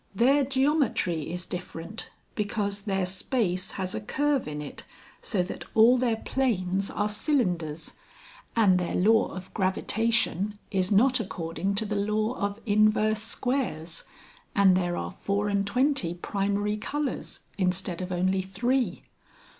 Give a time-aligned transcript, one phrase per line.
[0.15, 4.83] Their geometry is different because their space has a curve in it
[5.21, 7.93] so that all their planes are cylinders;
[8.55, 14.05] and their law of Gravitation is not according to the law of inverse squares,
[14.55, 19.03] and there are four and twenty primary colours instead of only three.